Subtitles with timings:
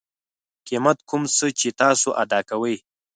[0.67, 2.75] قیمت کوم څه چې تاسو ادا کوئ